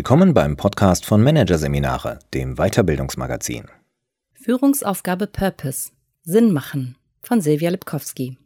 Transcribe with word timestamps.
Willkommen 0.00 0.32
beim 0.32 0.56
Podcast 0.56 1.04
von 1.04 1.22
Managerseminare, 1.22 2.20
dem 2.32 2.56
Weiterbildungsmagazin. 2.56 3.66
Führungsaufgabe 4.32 5.26
Purpose 5.26 5.90
Sinn 6.22 6.54
machen 6.54 6.96
von 7.20 7.42
Silvia 7.42 7.68
Lipkowski. 7.68 8.38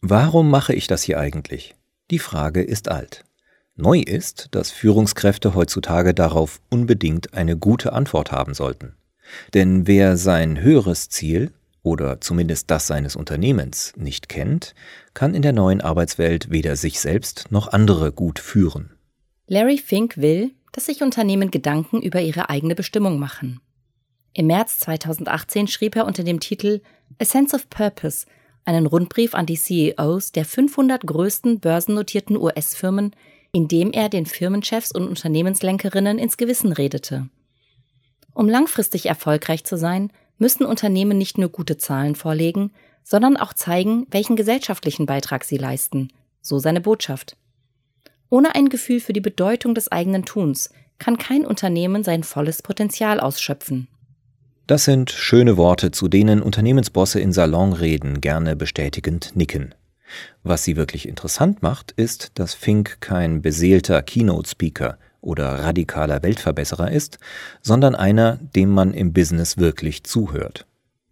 Warum 0.00 0.50
mache 0.50 0.74
ich 0.74 0.88
das 0.88 1.04
hier 1.04 1.20
eigentlich? 1.20 1.76
Die 2.10 2.18
Frage 2.18 2.64
ist 2.64 2.88
alt. 2.88 3.24
Neu 3.76 4.00
ist, 4.00 4.48
dass 4.50 4.72
Führungskräfte 4.72 5.54
heutzutage 5.54 6.14
darauf 6.14 6.60
unbedingt 6.68 7.32
eine 7.32 7.56
gute 7.56 7.92
Antwort 7.92 8.32
haben 8.32 8.54
sollten. 8.54 8.96
Denn 9.54 9.86
wer 9.86 10.16
sein 10.16 10.60
höheres 10.60 11.08
Ziel 11.10 11.52
oder 11.84 12.20
zumindest 12.20 12.72
das 12.72 12.88
seines 12.88 13.14
Unternehmens 13.14 13.92
nicht 13.96 14.28
kennt, 14.28 14.74
kann 15.14 15.34
in 15.34 15.42
der 15.42 15.52
neuen 15.52 15.80
Arbeitswelt 15.80 16.50
weder 16.50 16.74
sich 16.74 16.98
selbst 16.98 17.52
noch 17.52 17.68
andere 17.68 18.10
gut 18.10 18.40
führen. 18.40 18.96
Larry 19.52 19.78
Fink 19.78 20.16
will, 20.16 20.52
dass 20.70 20.86
sich 20.86 21.02
Unternehmen 21.02 21.50
Gedanken 21.50 22.00
über 22.00 22.20
ihre 22.20 22.50
eigene 22.50 22.76
Bestimmung 22.76 23.18
machen. 23.18 23.60
Im 24.32 24.46
März 24.46 24.78
2018 24.78 25.66
schrieb 25.66 25.96
er 25.96 26.06
unter 26.06 26.22
dem 26.22 26.38
Titel 26.38 26.82
A 27.18 27.24
Sense 27.24 27.56
of 27.56 27.68
Purpose 27.68 28.26
einen 28.64 28.86
Rundbrief 28.86 29.34
an 29.34 29.46
die 29.46 29.56
CEOs 29.56 30.30
der 30.30 30.44
500 30.44 31.04
größten 31.04 31.58
börsennotierten 31.58 32.36
US-Firmen, 32.36 33.10
in 33.50 33.66
dem 33.66 33.90
er 33.90 34.08
den 34.08 34.24
Firmenchefs 34.24 34.92
und 34.92 35.08
Unternehmenslenkerinnen 35.08 36.20
ins 36.20 36.36
Gewissen 36.36 36.70
redete. 36.70 37.28
Um 38.32 38.48
langfristig 38.48 39.06
erfolgreich 39.06 39.64
zu 39.64 39.76
sein, 39.76 40.12
müssen 40.38 40.64
Unternehmen 40.64 41.18
nicht 41.18 41.38
nur 41.38 41.48
gute 41.48 41.76
Zahlen 41.76 42.14
vorlegen, 42.14 42.70
sondern 43.02 43.36
auch 43.36 43.52
zeigen, 43.52 44.06
welchen 44.12 44.36
gesellschaftlichen 44.36 45.06
Beitrag 45.06 45.42
sie 45.42 45.58
leisten, 45.58 46.12
so 46.40 46.60
seine 46.60 46.80
Botschaft. 46.80 47.36
Ohne 48.30 48.54
ein 48.54 48.68
Gefühl 48.68 49.00
für 49.00 49.12
die 49.12 49.20
Bedeutung 49.20 49.74
des 49.74 49.90
eigenen 49.90 50.24
Tuns 50.24 50.70
kann 50.98 51.18
kein 51.18 51.44
Unternehmen 51.44 52.04
sein 52.04 52.22
volles 52.22 52.62
Potenzial 52.62 53.18
ausschöpfen. 53.18 53.88
Das 54.68 54.84
sind 54.84 55.10
schöne 55.10 55.56
Worte, 55.56 55.90
zu 55.90 56.06
denen 56.06 56.40
Unternehmensbosse 56.40 57.18
in 57.20 57.32
Salonreden 57.32 58.20
gerne 58.20 58.54
bestätigend 58.54 59.34
nicken. 59.34 59.74
Was 60.44 60.62
sie 60.62 60.76
wirklich 60.76 61.08
interessant 61.08 61.60
macht, 61.62 61.90
ist, 61.92 62.38
dass 62.38 62.54
Fink 62.54 63.00
kein 63.00 63.42
beseelter 63.42 64.00
Keynote-Speaker 64.00 64.96
oder 65.20 65.46
radikaler 65.46 66.22
Weltverbesserer 66.22 66.90
ist, 66.90 67.18
sondern 67.62 67.96
einer, 67.96 68.38
dem 68.54 68.70
man 68.70 68.94
im 68.94 69.12
Business 69.12 69.58
wirklich 69.58 70.04
zuhört. 70.04 70.66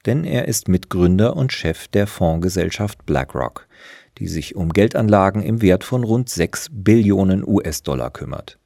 Denn 0.06 0.24
er 0.24 0.46
ist 0.46 0.68
Mitgründer 0.68 1.36
und 1.36 1.52
Chef 1.52 1.88
der 1.88 2.06
Fondsgesellschaft 2.06 3.04
BlackRock, 3.06 3.66
die 4.18 4.28
sich 4.28 4.56
um 4.56 4.72
Geldanlagen 4.72 5.42
im 5.42 5.62
Wert 5.62 5.84
von 5.84 6.04
rund 6.04 6.28
6 6.28 6.68
Billionen 6.72 7.46
US-Dollar 7.46 8.10
kümmert 8.10 8.58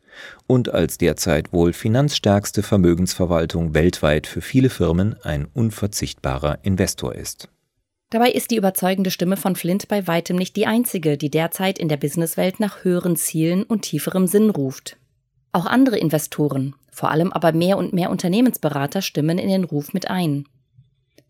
und 0.46 0.72
als 0.72 0.98
derzeit 0.98 1.52
wohl 1.52 1.72
finanzstärkste 1.72 2.62
Vermögensverwaltung 2.62 3.74
weltweit 3.74 4.26
für 4.26 4.40
viele 4.40 4.70
Firmen 4.70 5.16
ein 5.22 5.46
unverzichtbarer 5.52 6.58
Investor 6.62 7.14
ist. 7.14 7.48
Dabei 8.10 8.30
ist 8.30 8.50
die 8.50 8.56
überzeugende 8.56 9.10
Stimme 9.10 9.38
von 9.38 9.56
Flint 9.56 9.88
bei 9.88 10.06
weitem 10.06 10.36
nicht 10.36 10.54
die 10.56 10.66
einzige, 10.66 11.16
die 11.16 11.30
derzeit 11.30 11.78
in 11.78 11.88
der 11.88 11.96
Businesswelt 11.96 12.60
nach 12.60 12.84
höheren 12.84 13.16
Zielen 13.16 13.62
und 13.62 13.82
tieferem 13.82 14.26
Sinn 14.26 14.50
ruft. 14.50 14.98
Auch 15.52 15.64
andere 15.64 15.98
Investoren, 15.98 16.74
vor 16.90 17.10
allem 17.10 17.32
aber 17.32 17.52
mehr 17.52 17.78
und 17.78 17.94
mehr 17.94 18.10
Unternehmensberater 18.10 19.00
stimmen 19.00 19.38
in 19.38 19.48
den 19.48 19.64
Ruf 19.64 19.94
mit 19.94 20.10
ein. 20.10 20.46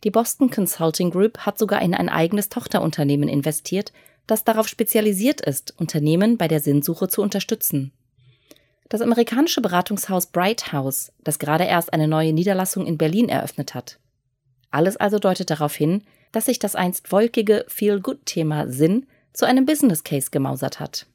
Die 0.03 0.11
Boston 0.11 0.51
Consulting 0.51 1.11
Group 1.11 1.39
hat 1.39 1.57
sogar 1.57 1.81
in 1.83 1.95
ein 1.95 2.09
eigenes 2.09 2.49
Tochterunternehmen 2.49 3.29
investiert, 3.29 3.93
das 4.27 4.45
darauf 4.45 4.69
spezialisiert 4.69 5.41
ist, 5.41 5.75
Unternehmen 5.79 6.39
bei 6.39 6.49
der 6.49 6.61
Sinnsuche 6.61 7.09
zu 7.09 7.23
unterstützen. 7.23 7.93
Das 8.89 9.01
amerikanische 9.01 9.63
Beratungshaus 9.63 10.27
Bright 10.27 10.73
House, 10.73 11.13
das 11.25 11.39
gerade 11.39 11.65
erst 11.65 11.93
eine 11.93 12.09
neue 12.09 12.33
Niederlassung 12.33 12.87
in 12.87 12.99
Berlin 12.99 13.29
eröffnet 13.29 13.75
hat. 13.75 13.99
Alles 14.71 14.97
also 14.97 15.19
deutet 15.19 15.51
darauf 15.51 15.75
hin, 15.75 16.03
dass 16.31 16.47
sich 16.47 16.59
das 16.59 16.75
einst 16.75 17.13
wolkige 17.13 17.65
Feel-Good-Thema 17.69 18.69
Sinn 18.69 19.07
zu 19.33 19.47
einem 19.47 19.67
Business 19.67 20.05
Case 20.05 20.31
gemausert 20.31 20.81
hat. 20.81 21.07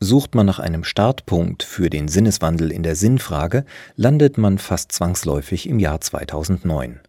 Sucht 0.00 0.34
man 0.34 0.44
nach 0.44 0.58
einem 0.58 0.84
Startpunkt 0.84 1.62
für 1.62 1.88
den 1.88 2.08
Sinneswandel 2.08 2.70
in 2.70 2.82
der 2.82 2.96
Sinnfrage, 2.96 3.64
landet 3.94 4.36
man 4.36 4.58
fast 4.58 4.92
zwangsläufig 4.92 5.66
im 5.68 5.78
Jahr 5.78 6.00
2009. 6.00 7.00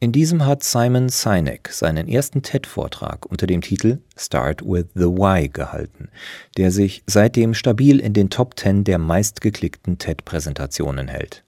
In 0.00 0.12
diesem 0.12 0.46
hat 0.46 0.62
Simon 0.62 1.08
Sinek 1.08 1.70
seinen 1.70 2.08
ersten 2.08 2.42
TED-Vortrag 2.42 3.26
unter 3.26 3.46
dem 3.46 3.60
Titel 3.60 3.98
Start 4.16 4.62
with 4.62 4.86
the 4.94 5.06
Why 5.06 5.48
gehalten, 5.48 6.08
der 6.56 6.70
sich 6.70 7.02
seitdem 7.06 7.54
stabil 7.54 8.00
in 8.00 8.12
den 8.12 8.30
Top 8.30 8.58
10 8.58 8.84
der 8.84 8.98
meistgeklickten 8.98 9.98
TED-Präsentationen 9.98 11.08
hält. 11.08 11.44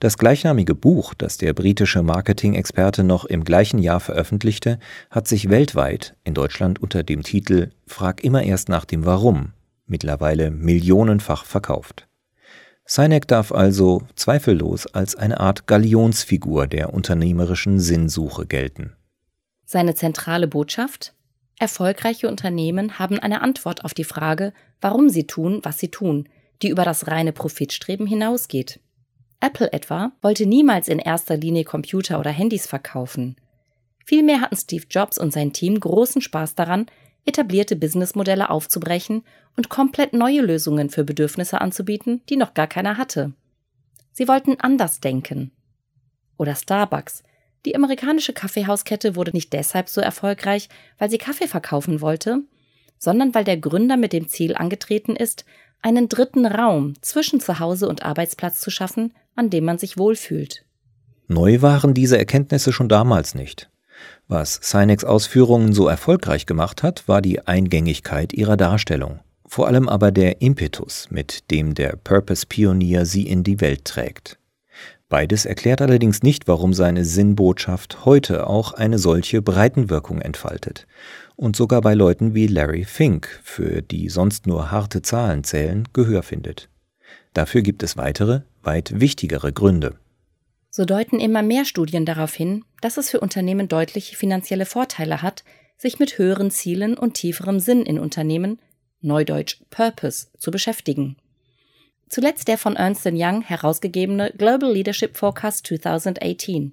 Das 0.00 0.18
gleichnamige 0.18 0.74
Buch, 0.74 1.14
das 1.14 1.38
der 1.38 1.52
britische 1.52 2.02
Marketing-Experte 2.02 3.04
noch 3.04 3.24
im 3.24 3.44
gleichen 3.44 3.78
Jahr 3.78 4.00
veröffentlichte, 4.00 4.78
hat 5.10 5.28
sich 5.28 5.48
weltweit, 5.48 6.16
in 6.24 6.34
Deutschland 6.34 6.82
unter 6.82 7.02
dem 7.02 7.22
Titel 7.22 7.70
Frag 7.86 8.24
immer 8.24 8.42
erst 8.42 8.68
nach 8.68 8.84
dem 8.84 9.06
Warum, 9.06 9.52
mittlerweile 9.86 10.50
millionenfach 10.50 11.44
verkauft. 11.44 12.08
Sinek 12.84 13.28
darf 13.28 13.52
also 13.52 14.02
zweifellos 14.16 14.86
als 14.86 15.14
eine 15.14 15.40
Art 15.40 15.66
Galionsfigur 15.66 16.66
der 16.66 16.92
unternehmerischen 16.92 17.80
Sinnsuche 17.80 18.46
gelten. 18.46 18.96
Seine 19.64 19.94
zentrale 19.94 20.48
Botschaft? 20.48 21.14
Erfolgreiche 21.58 22.28
Unternehmen 22.28 22.98
haben 22.98 23.18
eine 23.18 23.40
Antwort 23.40 23.84
auf 23.84 23.94
die 23.94 24.04
Frage, 24.04 24.52
warum 24.80 25.08
sie 25.08 25.26
tun, 25.26 25.60
was 25.62 25.78
sie 25.78 25.88
tun, 25.88 26.28
die 26.60 26.68
über 26.68 26.84
das 26.84 27.06
reine 27.06 27.32
Profitstreben 27.32 28.06
hinausgeht. 28.06 28.80
Apple 29.40 29.72
etwa 29.72 30.12
wollte 30.22 30.46
niemals 30.46 30.88
in 30.88 30.98
erster 30.98 31.36
Linie 31.36 31.64
Computer 31.64 32.18
oder 32.20 32.30
Handys 32.30 32.66
verkaufen. 32.66 33.36
Vielmehr 34.04 34.40
hatten 34.40 34.56
Steve 34.56 34.84
Jobs 34.90 35.18
und 35.18 35.32
sein 35.32 35.52
Team 35.52 35.78
großen 35.78 36.20
Spaß 36.20 36.54
daran, 36.54 36.86
etablierte 37.24 37.76
Businessmodelle 37.76 38.50
aufzubrechen 38.50 39.24
und 39.56 39.68
komplett 39.68 40.12
neue 40.12 40.40
Lösungen 40.40 40.90
für 40.90 41.04
Bedürfnisse 41.04 41.60
anzubieten, 41.60 42.22
die 42.28 42.36
noch 42.36 42.54
gar 42.54 42.66
keiner 42.66 42.98
hatte. 42.98 43.32
Sie 44.12 44.28
wollten 44.28 44.60
anders 44.60 45.00
denken. 45.00 45.50
Oder 46.36 46.54
Starbucks. 46.54 47.22
Die 47.64 47.76
amerikanische 47.76 48.32
Kaffeehauskette 48.32 49.14
wurde 49.14 49.30
nicht 49.32 49.52
deshalb 49.52 49.88
so 49.88 50.00
erfolgreich, 50.00 50.68
weil 50.98 51.10
sie 51.10 51.18
Kaffee 51.18 51.46
verkaufen 51.46 52.00
wollte, 52.00 52.42
sondern 52.98 53.34
weil 53.34 53.44
der 53.44 53.56
Gründer 53.56 53.96
mit 53.96 54.12
dem 54.12 54.28
Ziel 54.28 54.54
angetreten 54.54 55.16
ist, 55.16 55.44
einen 55.80 56.08
dritten 56.08 56.46
Raum 56.46 56.94
zwischen 57.02 57.40
Zuhause 57.40 57.88
und 57.88 58.04
Arbeitsplatz 58.04 58.60
zu 58.60 58.70
schaffen, 58.70 59.14
an 59.34 59.50
dem 59.50 59.64
man 59.64 59.78
sich 59.78 59.98
wohlfühlt. 59.98 60.64
Neu 61.28 61.62
waren 61.62 61.94
diese 61.94 62.18
Erkenntnisse 62.18 62.72
schon 62.72 62.88
damals 62.88 63.34
nicht. 63.34 63.70
Was 64.28 64.60
Sineks 64.62 65.04
Ausführungen 65.04 65.72
so 65.72 65.88
erfolgreich 65.88 66.46
gemacht 66.46 66.82
hat, 66.82 67.06
war 67.08 67.22
die 67.22 67.46
Eingängigkeit 67.46 68.32
ihrer 68.32 68.56
Darstellung, 68.56 69.20
vor 69.46 69.66
allem 69.66 69.88
aber 69.88 70.10
der 70.10 70.40
Impetus, 70.40 71.08
mit 71.10 71.50
dem 71.50 71.74
der 71.74 71.96
Purpose-Pionier 71.96 73.04
sie 73.04 73.26
in 73.26 73.42
die 73.42 73.60
Welt 73.60 73.84
trägt. 73.84 74.38
Beides 75.12 75.44
erklärt 75.44 75.82
allerdings 75.82 76.22
nicht, 76.22 76.48
warum 76.48 76.72
seine 76.72 77.04
Sinnbotschaft 77.04 78.06
heute 78.06 78.46
auch 78.46 78.72
eine 78.72 78.98
solche 78.98 79.42
Breitenwirkung 79.42 80.22
entfaltet 80.22 80.86
und 81.36 81.54
sogar 81.54 81.82
bei 81.82 81.92
Leuten 81.92 82.34
wie 82.34 82.46
Larry 82.46 82.84
Fink, 82.84 83.28
für 83.42 83.82
die 83.82 84.08
sonst 84.08 84.46
nur 84.46 84.70
harte 84.70 85.02
Zahlen 85.02 85.44
zählen, 85.44 85.86
Gehör 85.92 86.22
findet. 86.22 86.70
Dafür 87.34 87.60
gibt 87.60 87.82
es 87.82 87.98
weitere, 87.98 88.40
weit 88.62 89.00
wichtigere 89.00 89.52
Gründe. 89.52 89.96
So 90.74 90.86
deuten 90.86 91.20
immer 91.20 91.42
mehr 91.42 91.66
Studien 91.66 92.06
darauf 92.06 92.32
hin, 92.32 92.64
dass 92.80 92.96
es 92.96 93.10
für 93.10 93.20
Unternehmen 93.20 93.68
deutliche 93.68 94.16
finanzielle 94.16 94.64
Vorteile 94.64 95.20
hat, 95.20 95.44
sich 95.76 95.98
mit 95.98 96.16
höheren 96.16 96.50
Zielen 96.50 96.96
und 96.96 97.12
tieferem 97.12 97.60
Sinn 97.60 97.82
in 97.82 97.98
Unternehmen, 97.98 98.58
neudeutsch 99.02 99.60
Purpose, 99.68 100.28
zu 100.38 100.50
beschäftigen. 100.50 101.16
Zuletzt 102.08 102.48
der 102.48 102.56
von 102.56 102.76
Ernst 102.76 103.04
Young 103.04 103.42
herausgegebene 103.42 104.32
Global 104.38 104.72
Leadership 104.72 105.18
Forecast 105.18 105.66
2018. 105.66 106.72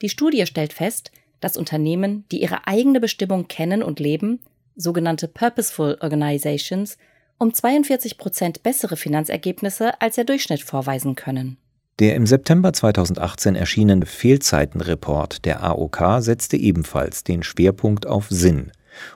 Die 0.00 0.08
Studie 0.08 0.46
stellt 0.46 0.72
fest, 0.72 1.10
dass 1.40 1.58
Unternehmen, 1.58 2.24
die 2.32 2.40
ihre 2.40 2.66
eigene 2.66 2.98
Bestimmung 2.98 3.46
kennen 3.46 3.82
und 3.82 4.00
leben, 4.00 4.40
sogenannte 4.74 5.28
Purposeful 5.28 5.98
Organizations, 6.00 6.96
um 7.36 7.52
42 7.52 8.16
Prozent 8.16 8.62
bessere 8.62 8.96
Finanzergebnisse 8.96 10.00
als 10.00 10.14
der 10.14 10.24
Durchschnitt 10.24 10.62
vorweisen 10.62 11.14
können. 11.14 11.58
Der 11.98 12.14
im 12.14 12.26
September 12.26 12.72
2018 12.72 13.56
erschienene 13.56 14.06
Fehlzeitenreport 14.06 15.44
der 15.44 15.64
AOK 15.64 16.18
setzte 16.20 16.56
ebenfalls 16.56 17.24
den 17.24 17.42
Schwerpunkt 17.42 18.06
auf 18.06 18.28
Sinn 18.30 18.70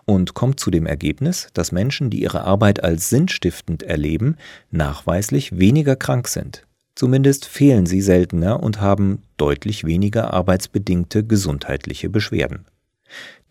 und 0.04 0.34
kommt 0.34 0.58
zu 0.58 0.70
dem 0.70 0.86
Ergebnis, 0.86 1.48
dass 1.54 1.70
Menschen, 1.70 2.10
die 2.10 2.22
ihre 2.22 2.42
Arbeit 2.42 2.82
als 2.82 3.08
sinnstiftend 3.08 3.84
erleben, 3.84 4.36
nachweislich 4.72 5.58
weniger 5.58 5.94
krank 5.94 6.26
sind. 6.26 6.66
Zumindest 6.96 7.46
fehlen 7.46 7.86
sie 7.86 8.00
seltener 8.00 8.60
und 8.62 8.80
haben 8.80 9.22
deutlich 9.36 9.84
weniger 9.84 10.32
arbeitsbedingte 10.34 11.24
gesundheitliche 11.24 12.10
Beschwerden. 12.10 12.66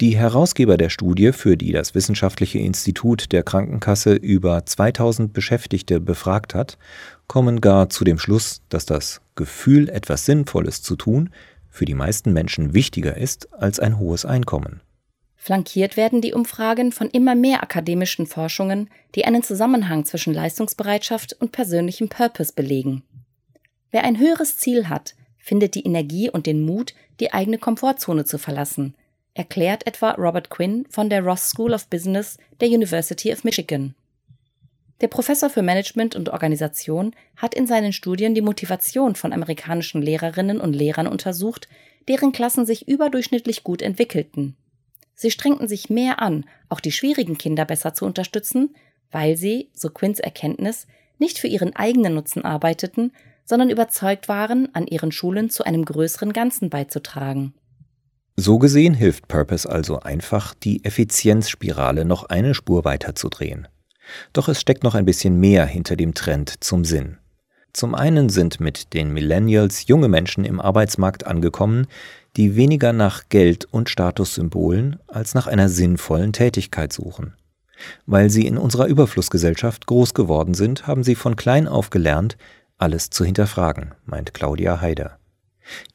Die 0.01 0.17
Herausgeber 0.17 0.77
der 0.77 0.89
Studie, 0.89 1.31
für 1.31 1.55
die 1.55 1.71
das 1.71 1.93
Wissenschaftliche 1.93 2.57
Institut 2.57 3.31
der 3.31 3.43
Krankenkasse 3.43 4.15
über 4.15 4.65
2000 4.65 5.31
Beschäftigte 5.31 5.99
befragt 5.99 6.55
hat, 6.55 6.79
kommen 7.27 7.61
gar 7.61 7.87
zu 7.91 8.03
dem 8.03 8.17
Schluss, 8.17 8.63
dass 8.69 8.87
das 8.87 9.21
Gefühl, 9.35 9.89
etwas 9.89 10.25
Sinnvolles 10.25 10.81
zu 10.81 10.95
tun, 10.95 11.29
für 11.69 11.85
die 11.85 11.93
meisten 11.93 12.33
Menschen 12.33 12.73
wichtiger 12.73 13.15
ist 13.15 13.53
als 13.53 13.79
ein 13.79 13.99
hohes 13.99 14.25
Einkommen. 14.25 14.81
Flankiert 15.35 15.97
werden 15.97 16.19
die 16.19 16.33
Umfragen 16.33 16.91
von 16.91 17.07
immer 17.07 17.35
mehr 17.35 17.61
akademischen 17.61 18.25
Forschungen, 18.25 18.89
die 19.13 19.25
einen 19.25 19.43
Zusammenhang 19.43 20.05
zwischen 20.05 20.33
Leistungsbereitschaft 20.33 21.37
und 21.39 21.51
persönlichem 21.51 22.09
Purpose 22.09 22.53
belegen. 22.55 23.03
Wer 23.91 24.03
ein 24.03 24.17
höheres 24.17 24.57
Ziel 24.57 24.89
hat, 24.89 25.13
findet 25.37 25.75
die 25.75 25.85
Energie 25.85 26.27
und 26.27 26.47
den 26.47 26.65
Mut, 26.65 26.95
die 27.19 27.33
eigene 27.33 27.59
Komfortzone 27.59 28.25
zu 28.25 28.39
verlassen, 28.39 28.95
erklärt 29.33 29.87
etwa 29.87 30.11
Robert 30.11 30.49
Quinn 30.49 30.85
von 30.89 31.09
der 31.09 31.23
Ross 31.23 31.49
School 31.49 31.73
of 31.73 31.87
Business 31.87 32.37
der 32.59 32.69
University 32.69 33.31
of 33.31 33.43
Michigan. 33.43 33.95
Der 35.01 35.07
Professor 35.07 35.49
für 35.49 35.63
Management 35.63 36.15
und 36.15 36.29
Organisation 36.29 37.15
hat 37.35 37.55
in 37.55 37.65
seinen 37.65 37.91
Studien 37.91 38.35
die 38.35 38.41
Motivation 38.41 39.15
von 39.15 39.33
amerikanischen 39.33 40.01
Lehrerinnen 40.01 40.61
und 40.61 40.73
Lehrern 40.73 41.07
untersucht, 41.07 41.67
deren 42.07 42.31
Klassen 42.31 42.65
sich 42.65 42.87
überdurchschnittlich 42.87 43.63
gut 43.63 43.81
entwickelten. 43.81 44.55
Sie 45.15 45.31
strengten 45.31 45.67
sich 45.67 45.89
mehr 45.89 46.21
an, 46.21 46.45
auch 46.69 46.79
die 46.79 46.91
schwierigen 46.91 47.37
Kinder 47.37 47.65
besser 47.65 47.93
zu 47.93 48.05
unterstützen, 48.05 48.75
weil 49.11 49.37
sie, 49.37 49.69
so 49.73 49.89
Quinns 49.89 50.19
Erkenntnis, 50.19 50.87
nicht 51.17 51.39
für 51.39 51.47
ihren 51.47 51.75
eigenen 51.75 52.15
Nutzen 52.15 52.43
arbeiteten, 52.43 53.11
sondern 53.45 53.69
überzeugt 53.69 54.27
waren, 54.27 54.73
an 54.73 54.87
ihren 54.87 55.11
Schulen 55.11 55.49
zu 55.49 55.63
einem 55.63 55.85
größeren 55.85 56.33
Ganzen 56.33 56.69
beizutragen. 56.69 57.53
So 58.35 58.59
gesehen 58.59 58.93
hilft 58.93 59.27
Purpose 59.27 59.69
also 59.69 59.99
einfach, 59.99 60.53
die 60.53 60.83
Effizienzspirale 60.83 62.05
noch 62.05 62.23
eine 62.25 62.53
Spur 62.53 62.85
weiter 62.85 63.13
zu 63.15 63.29
drehen. 63.29 63.67
Doch 64.33 64.47
es 64.47 64.59
steckt 64.59 64.83
noch 64.83 64.95
ein 64.95 65.05
bisschen 65.05 65.39
mehr 65.39 65.65
hinter 65.65 65.95
dem 65.95 66.13
Trend 66.13 66.63
zum 66.63 66.85
Sinn. 66.85 67.17
Zum 67.73 67.95
einen 67.95 68.29
sind 68.29 68.59
mit 68.59 68.93
den 68.93 69.13
Millennials 69.13 69.87
junge 69.87 70.09
Menschen 70.09 70.43
im 70.43 70.59
Arbeitsmarkt 70.59 71.25
angekommen, 71.25 71.87
die 72.35 72.55
weniger 72.55 72.93
nach 72.93 73.29
Geld 73.29 73.65
und 73.65 73.89
Statussymbolen 73.89 74.99
als 75.07 75.33
nach 75.33 75.47
einer 75.47 75.69
sinnvollen 75.69 76.33
Tätigkeit 76.33 76.91
suchen. 76.91 77.35
Weil 78.05 78.29
sie 78.29 78.45
in 78.45 78.57
unserer 78.57 78.87
Überflussgesellschaft 78.87 79.87
groß 79.87 80.13
geworden 80.13 80.53
sind, 80.53 80.87
haben 80.87 81.03
sie 81.03 81.15
von 81.15 81.35
klein 81.35 81.67
auf 81.67 81.89
gelernt, 81.89 82.37
alles 82.77 83.09
zu 83.09 83.23
hinterfragen, 83.23 83.93
meint 84.05 84.33
Claudia 84.33 84.81
Haider. 84.81 85.20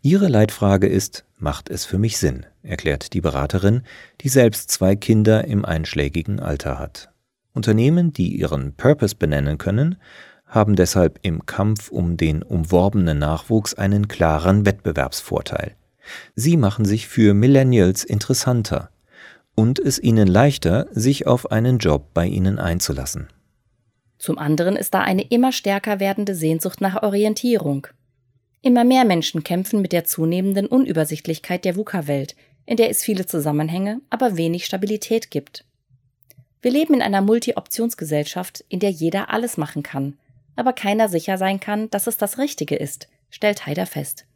Ihre 0.02 0.28
Leitfrage 0.28 0.86
ist, 0.86 1.24
macht 1.38 1.70
es 1.70 1.84
für 1.84 1.98
mich 1.98 2.18
Sinn, 2.18 2.46
erklärt 2.62 3.12
die 3.12 3.20
Beraterin, 3.20 3.82
die 4.20 4.28
selbst 4.28 4.70
zwei 4.70 4.96
Kinder 4.96 5.46
im 5.46 5.64
einschlägigen 5.64 6.40
Alter 6.40 6.78
hat. 6.78 7.10
Unternehmen, 7.52 8.12
die 8.12 8.36
ihren 8.36 8.74
Purpose 8.74 9.16
benennen 9.16 9.58
können, 9.58 9.96
haben 10.46 10.76
deshalb 10.76 11.18
im 11.22 11.44
Kampf 11.46 11.90
um 11.90 12.16
den 12.16 12.42
umworbenen 12.42 13.18
Nachwuchs 13.18 13.74
einen 13.74 14.08
klaren 14.08 14.64
Wettbewerbsvorteil. 14.64 15.74
Sie 16.34 16.56
machen 16.56 16.84
sich 16.84 17.08
für 17.08 17.34
Millennials 17.34 18.04
interessanter 18.04 18.90
und 19.54 19.78
es 19.78 19.98
ihnen 19.98 20.28
leichter, 20.28 20.86
sich 20.92 21.26
auf 21.26 21.50
einen 21.50 21.78
Job 21.78 22.14
bei 22.14 22.26
ihnen 22.26 22.58
einzulassen. 22.58 23.28
Zum 24.18 24.38
anderen 24.38 24.76
ist 24.76 24.94
da 24.94 25.00
eine 25.00 25.22
immer 25.22 25.52
stärker 25.52 26.00
werdende 26.00 26.34
Sehnsucht 26.34 26.80
nach 26.80 27.02
Orientierung. 27.02 27.88
Immer 28.66 28.82
mehr 28.82 29.04
Menschen 29.04 29.44
kämpfen 29.44 29.80
mit 29.80 29.92
der 29.92 30.06
zunehmenden 30.06 30.66
Unübersichtlichkeit 30.66 31.64
der 31.64 31.76
VUCA-Welt, 31.76 32.34
in 32.64 32.76
der 32.76 32.90
es 32.90 33.04
viele 33.04 33.24
Zusammenhänge, 33.24 34.00
aber 34.10 34.36
wenig 34.36 34.66
Stabilität 34.66 35.30
gibt. 35.30 35.64
Wir 36.62 36.72
leben 36.72 36.94
in 36.94 37.00
einer 37.00 37.20
Multi-Optionsgesellschaft, 37.20 38.64
in 38.68 38.80
der 38.80 38.90
jeder 38.90 39.30
alles 39.30 39.56
machen 39.56 39.84
kann, 39.84 40.18
aber 40.56 40.72
keiner 40.72 41.08
sicher 41.08 41.38
sein 41.38 41.60
kann, 41.60 41.88
dass 41.90 42.08
es 42.08 42.16
das 42.16 42.38
Richtige 42.38 42.74
ist, 42.74 43.06
stellt 43.30 43.66
Haider 43.66 43.86
fest. 43.86 44.26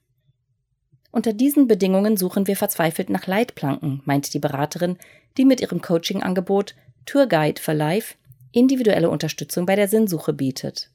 Unter 1.10 1.32
diesen 1.32 1.66
Bedingungen 1.66 2.16
suchen 2.16 2.46
wir 2.46 2.56
verzweifelt 2.56 3.10
nach 3.10 3.26
Leitplanken, 3.26 4.00
meint 4.04 4.32
die 4.32 4.38
Beraterin, 4.38 4.96
die 5.38 5.44
mit 5.44 5.60
ihrem 5.60 5.82
Coaching-Angebot 5.82 6.76
Tour 7.04 7.26
Guide 7.26 7.60
for 7.60 7.74
Life 7.74 8.14
individuelle 8.52 9.10
Unterstützung 9.10 9.66
bei 9.66 9.74
der 9.74 9.88
Sinnsuche 9.88 10.32
bietet. 10.32 10.88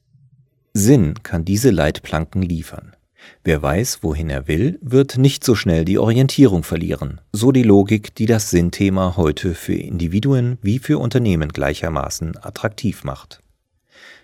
Sinn 0.72 1.22
kann 1.22 1.44
diese 1.44 1.68
Leitplanken 1.68 2.40
liefern. 2.40 2.96
Wer 3.44 3.62
weiß, 3.62 4.02
wohin 4.02 4.30
er 4.30 4.48
will, 4.48 4.78
wird 4.82 5.18
nicht 5.18 5.44
so 5.44 5.54
schnell 5.54 5.84
die 5.84 5.98
Orientierung 5.98 6.62
verlieren, 6.62 7.20
so 7.32 7.52
die 7.52 7.62
Logik, 7.62 8.14
die 8.14 8.26
das 8.26 8.50
Sinnthema 8.50 9.16
heute 9.16 9.54
für 9.54 9.74
Individuen 9.74 10.58
wie 10.62 10.78
für 10.78 10.98
Unternehmen 10.98 11.50
gleichermaßen 11.50 12.36
attraktiv 12.42 13.04
macht. 13.04 13.40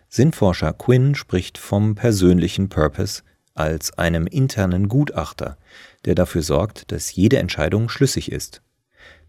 Sinnforscher 0.08 0.72
Quinn 0.72 1.14
spricht 1.14 1.56
vom 1.56 1.94
persönlichen 1.94 2.68
Purpose 2.68 3.22
als 3.54 3.96
einem 3.98 4.26
internen 4.26 4.88
Gutachter, 4.88 5.56
der 6.04 6.14
dafür 6.14 6.42
sorgt, 6.42 6.90
dass 6.92 7.14
jede 7.14 7.38
Entscheidung 7.38 7.88
schlüssig 7.88 8.30
ist. 8.30 8.62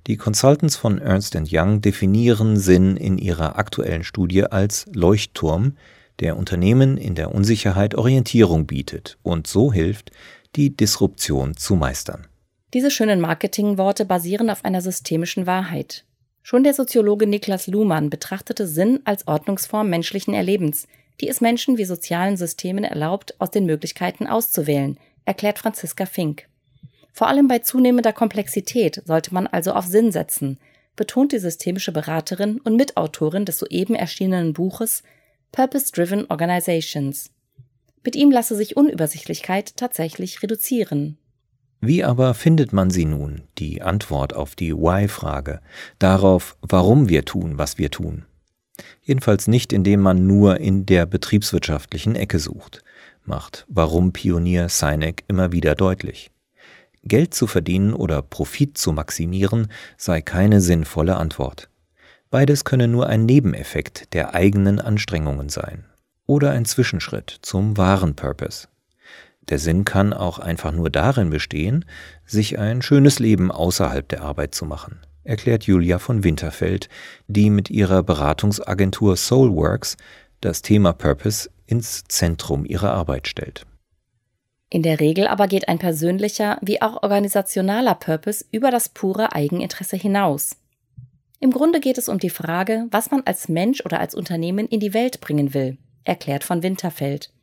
Die 0.08 0.18
Consultants 0.18 0.76
von 0.76 0.98
Ernst 0.98 1.38
Young 1.50 1.80
definieren 1.80 2.58
Sinn 2.58 2.98
in 2.98 3.18
ihrer 3.18 3.58
aktuellen 3.58 4.04
Studie 4.04 4.44
als 4.44 4.86
Leuchtturm, 4.94 5.78
der 6.20 6.38
Unternehmen 6.38 6.98
in 6.98 7.16
der 7.16 7.34
Unsicherheit 7.34 7.96
Orientierung 7.96 8.66
bietet 8.66 9.18
und 9.24 9.48
so 9.48 9.74
hilft, 9.74 10.12
die 10.56 10.76
Disruption 10.76 11.58
zu 11.58 11.76
meistern. 11.76 12.28
Diese 12.74 12.92
schönen 12.92 13.20
Marketingworte 13.20 14.06
basieren 14.06 14.50
auf 14.50 14.66
einer 14.66 14.82
systemischen 14.82 15.46
Wahrheit. 15.46 16.06
Schon 16.42 16.64
der 16.64 16.74
Soziologe 16.74 17.28
Niklas 17.28 17.68
Luhmann 17.68 18.10
betrachtete 18.10 18.68
Sinn 18.68 19.00
als 19.06 19.28
Ordnungsform 19.28 19.90
menschlichen 19.90 20.34
Erlebens, 20.34 20.88
die 21.22 21.30
es 21.30 21.42
Menschen 21.42 21.78
wie 21.78 21.86
sozialen 21.86 22.38
Systemen 22.38 22.84
erlaubt, 22.84 23.40
aus 23.40 23.52
den 23.52 23.66
Möglichkeiten 23.66 24.28
auszuwählen, 24.28 24.98
erklärt 25.26 25.60
Franziska 25.60 26.06
Fink. 26.06 26.48
Vor 27.14 27.28
allem 27.28 27.48
bei 27.48 27.60
zunehmender 27.60 28.12
Komplexität 28.12 29.04
sollte 29.06 29.34
man 29.34 29.48
also 29.48 29.74
auf 29.74 29.86
Sinn 29.86 30.12
setzen, 30.12 30.58
betont 30.96 31.32
die 31.32 31.40
systemische 31.40 31.92
Beraterin 31.92 32.60
und 32.60 32.76
Mitautorin 32.76 33.46
des 33.46 33.60
soeben 33.60 33.96
erschienenen 33.96 34.54
Buches 34.54 35.04
Purpose-Driven 35.54 36.26
Organizations. 36.32 37.30
Mit 38.04 38.16
ihm 38.16 38.32
lasse 38.32 38.56
sich 38.56 38.76
Unübersichtlichkeit 38.76 39.78
tatsächlich 39.78 40.42
reduzieren. 40.42 41.20
Wie 41.80 42.04
aber 42.04 42.34
findet 42.34 42.74
man 42.74 42.90
sie 42.90 43.06
nun, 43.06 43.44
die 43.60 43.84
Antwort 43.84 44.34
auf 44.34 44.56
die 44.56 44.74
Why-Frage, 44.74 45.62
darauf, 46.00 46.58
warum 46.62 47.08
wir 47.08 47.24
tun, 47.24 47.60
was 47.60 47.78
wir 47.78 47.92
tun? 47.92 48.26
Jedenfalls 49.04 49.48
nicht, 49.48 49.74
indem 49.74 50.00
man 50.00 50.26
nur 50.26 50.60
in 50.60 50.88
der 50.88 51.06
betriebswirtschaftlichen 51.06 52.16
Ecke 52.16 52.40
sucht, 52.40 52.84
macht 53.24 53.68
Warum 53.70 54.12
Pionier 54.12 54.70
Sinek 54.70 55.24
immer 55.28 55.52
wieder 55.52 55.76
deutlich. 55.76 56.32
Geld 57.04 57.36
zu 57.36 57.46
verdienen 57.46 57.94
oder 57.94 58.24
Profit 58.24 58.76
zu 58.76 58.92
maximieren 58.92 59.68
sei 59.98 60.22
keine 60.22 60.62
sinnvolle 60.62 61.18
Antwort. 61.18 61.70
Beides 62.34 62.64
könne 62.64 62.88
nur 62.88 63.06
ein 63.06 63.28
Nebeneffekt 63.28 64.12
der 64.16 64.34
eigenen 64.34 64.82
Anstrengungen 64.82 65.50
sein 65.50 65.86
oder 66.26 66.50
ein 66.50 66.66
Zwischenschritt 66.66 67.30
zum 67.44 67.78
wahren 67.78 68.16
Purpose. 68.16 68.70
Der 69.50 69.60
Sinn 69.60 69.86
kann 69.86 70.14
auch 70.14 70.40
einfach 70.40 70.72
nur 70.72 70.90
darin 70.90 71.30
bestehen, 71.30 71.86
sich 72.26 72.58
ein 72.58 72.82
schönes 72.82 73.20
Leben 73.20 73.52
außerhalb 73.52 74.10
der 74.10 74.24
Arbeit 74.24 74.56
zu 74.56 74.66
machen, 74.66 75.02
erklärt 75.24 75.66
Julia 75.66 76.00
von 76.00 76.24
Winterfeld, 76.24 76.90
die 77.28 77.52
mit 77.52 77.70
ihrer 77.70 78.02
Beratungsagentur 78.02 79.16
Soulworks 79.16 79.96
das 80.42 80.64
Thema 80.64 80.92
Purpose 80.92 81.52
ins 81.68 82.04
Zentrum 82.06 82.66
ihrer 82.66 82.94
Arbeit 82.94 83.28
stellt. 83.28 83.68
In 84.72 84.82
der 84.82 85.00
Regel 85.00 85.28
aber 85.28 85.46
geht 85.46 85.68
ein 85.68 85.78
persönlicher 85.78 86.58
wie 86.64 86.82
auch 86.82 87.04
organisationaler 87.04 87.94
Purpose 87.94 88.44
über 88.50 88.72
das 88.72 88.90
pure 88.90 89.34
Eigeninteresse 89.34 89.98
hinaus. 89.98 90.56
Im 91.44 91.52
Grunde 91.52 91.82
geht 91.82 91.98
es 91.98 92.08
um 92.08 92.20
die 92.20 92.30
Frage, 92.30 92.88
was 92.90 93.12
man 93.12 93.24
als 93.26 93.50
Mensch 93.50 93.84
oder 93.84 94.00
als 94.00 94.16
Unternehmen 94.16 94.66
in 94.66 94.80
die 94.80 94.94
Welt 94.94 95.20
bringen 95.20 95.54
will, 95.54 95.78
erklärt 96.06 96.46
von 96.46 96.64
Winterfeld. 96.64 97.34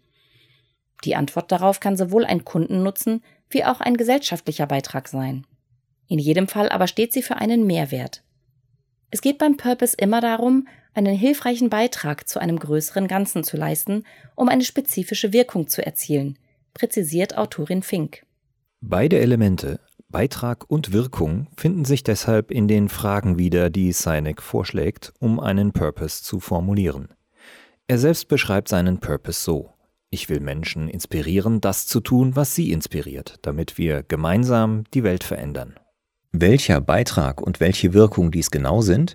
Die 1.04 1.16
Antwort 1.16 1.52
darauf 1.52 1.80
kann 1.80 1.99
sowohl 1.99 2.25
ein 2.25 2.47
Kundennutzen 2.47 3.23
wie 3.50 3.62
auch 3.62 3.83
ein 3.83 3.99
gesellschaftlicher 3.99 4.66
Beitrag 4.66 5.07
sein. 5.07 5.47
In 6.09 6.19
jedem 6.19 6.49
Fall 6.49 6.71
aber 6.71 6.87
steht 6.87 7.12
sie 7.12 7.21
für 7.21 7.37
einen 7.37 7.66
Mehrwert. 7.66 8.25
Es 9.11 9.21
geht 9.21 9.37
beim 9.37 9.59
Purpose 9.59 9.95
immer 9.99 10.23
darum, 10.23 10.66
einen 10.95 11.14
hilfreichen 11.14 11.69
Beitrag 11.69 12.26
zu 12.26 12.40
einem 12.40 12.59
größeren 12.59 13.07
Ganzen 13.07 13.45
zu 13.45 13.59
leisten, 13.59 14.04
um 14.35 14.49
eine 14.49 14.64
spezifische 14.64 15.35
Wirkung 15.35 15.69
zu 15.69 15.85
erzielen, 15.85 16.38
präzisiert 16.73 17.37
Autorin 17.37 17.83
Fink. 17.83 18.25
Beide 18.80 19.19
Elemente, 19.19 19.78
Beitrag 20.11 20.69
und 20.69 20.93
Wirkung 20.93 21.47
finden 21.57 21.85
sich 21.85 22.02
deshalb 22.02 22.50
in 22.50 22.67
den 22.67 22.88
Fragen 22.88 23.38
wieder, 23.38 23.71
die 23.71 23.93
Sinek 23.93 24.43
vorschlägt, 24.43 25.12
um 25.21 25.38
einen 25.38 25.71
Purpose 25.73 26.25
zu 26.25 26.40
formulieren. 26.40 27.11
Er 27.87 27.99
selbst 27.99 28.26
beschreibt 28.26 28.69
seinen 28.69 28.99
Purpose 28.99 29.40
so. 29.40 29.71
Ich 30.11 30.29
will 30.29 30.40
Menschen 30.40 30.88
inspirieren, 30.88 31.61
das 31.61 31.87
zu 31.87 32.00
tun, 32.00 32.35
was 32.35 32.57
sie 32.57 32.73
inspiriert, 32.73 33.38
damit 33.43 33.79
wir 33.79 34.02
gemeinsam 34.02 34.83
die 34.95 35.05
Welt 35.05 35.23
verändern. 35.23 35.79
Welcher 36.33 36.81
Beitrag 36.81 37.40
und 37.40 37.61
welche 37.61 37.95
Wirkung 37.95 38.33
dies 38.33 38.50
genau 38.50 38.81
sind, 38.81 39.14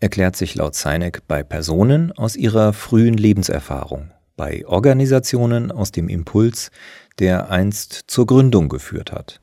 erklärt 0.00 0.36
sich 0.36 0.54
laut 0.54 0.74
Sinek 0.74 1.26
bei 1.26 1.42
Personen 1.42 2.12
aus 2.12 2.36
ihrer 2.36 2.74
frühen 2.74 3.14
Lebenserfahrung, 3.14 4.10
bei 4.36 4.66
Organisationen 4.66 5.72
aus 5.72 5.90
dem 5.90 6.10
Impuls, 6.10 6.70
der 7.18 7.50
einst 7.50 8.04
zur 8.08 8.26
Gründung 8.26 8.68
geführt 8.68 9.10
hat. 9.12 9.40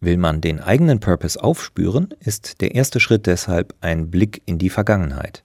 Will 0.00 0.16
man 0.16 0.40
den 0.40 0.60
eigenen 0.60 0.98
Purpose 0.98 1.42
aufspüren, 1.42 2.14
ist 2.20 2.62
der 2.62 2.74
erste 2.74 3.00
Schritt 3.00 3.26
deshalb 3.26 3.74
ein 3.80 4.10
Blick 4.10 4.42
in 4.46 4.58
die 4.58 4.70
Vergangenheit. 4.70 5.44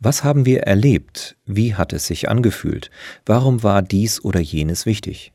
Was 0.00 0.22
haben 0.22 0.44
wir 0.46 0.64
erlebt? 0.64 1.36
Wie 1.46 1.74
hat 1.74 1.92
es 1.92 2.06
sich 2.06 2.28
angefühlt? 2.28 2.90
Warum 3.24 3.62
war 3.62 3.82
dies 3.82 4.22
oder 4.22 4.40
jenes 4.40 4.86
wichtig? 4.86 5.32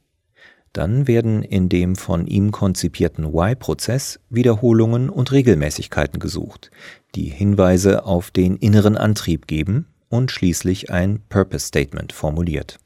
Dann 0.73 1.07
werden 1.07 1.43
in 1.43 1.67
dem 1.67 1.95
von 1.95 2.27
ihm 2.27 2.51
konzipierten 2.51 3.25
Y-Prozess 3.25 4.19
Wiederholungen 4.29 5.09
und 5.09 5.31
Regelmäßigkeiten 5.31 6.19
gesucht, 6.19 6.71
die 7.15 7.25
Hinweise 7.25 8.05
auf 8.05 8.31
den 8.31 8.55
inneren 8.55 8.95
Antrieb 8.95 9.47
geben 9.47 9.87
und 10.07 10.31
schließlich 10.31 10.89
ein 10.89 11.21
Purpose 11.27 11.67
Statement 11.67 12.13
formuliert. 12.13 12.79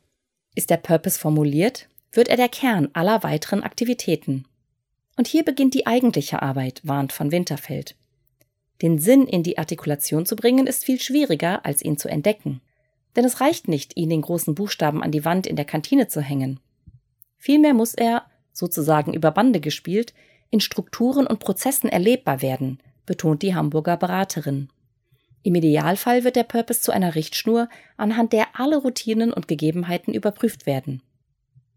Ist 0.55 0.69
der 0.69 0.77
Purpose 0.77 1.19
formuliert, 1.19 1.89
wird 2.11 2.29
er 2.29 2.37
der 2.37 2.49
Kern 2.49 2.89
aller 2.93 3.21
weiteren 3.23 3.61
Aktivitäten. 3.61 4.45
Und 5.15 5.27
hier 5.27 5.43
beginnt 5.43 5.73
die 5.73 5.87
eigentliche 5.87 6.41
Arbeit, 6.41 6.81
warnt 6.83 7.13
von 7.13 7.31
Winterfeld. 7.31 7.95
Den 8.81 8.99
Sinn 8.99 9.25
in 9.27 9.43
die 9.43 9.57
Artikulation 9.57 10.25
zu 10.25 10.35
bringen, 10.35 10.67
ist 10.67 10.83
viel 10.83 10.99
schwieriger, 10.99 11.65
als 11.65 11.81
ihn 11.81 11.97
zu 11.97 12.09
entdecken. 12.09 12.61
Denn 13.15 13.23
es 13.23 13.39
reicht 13.39 13.67
nicht, 13.67 13.95
ihn 13.95 14.09
den 14.09 14.21
großen 14.21 14.55
Buchstaben 14.55 15.01
an 15.01 15.11
die 15.11 15.23
Wand 15.23 15.47
in 15.47 15.55
der 15.55 15.65
Kantine 15.65 16.07
zu 16.09 16.21
hängen. 16.21 16.59
Vielmehr 17.37 17.73
muss 17.73 17.93
er, 17.93 18.25
sozusagen 18.51 19.13
über 19.13 19.31
Bande 19.31 19.61
gespielt, 19.61 20.13
in 20.49 20.59
Strukturen 20.59 21.27
und 21.27 21.39
Prozessen 21.39 21.89
erlebbar 21.89 22.41
werden, 22.41 22.79
betont 23.05 23.41
die 23.41 23.55
Hamburger 23.55 23.97
Beraterin. 23.97 24.69
Im 25.43 25.55
Idealfall 25.55 26.23
wird 26.23 26.35
der 26.35 26.43
Purpose 26.43 26.81
zu 26.81 26.91
einer 26.91 27.15
Richtschnur, 27.15 27.69
anhand 27.97 28.33
der 28.33 28.47
alle 28.59 28.77
Routinen 28.77 29.31
und 29.31 29.47
Gegebenheiten 29.47 30.13
überprüft 30.13 30.65
werden. 30.65 31.01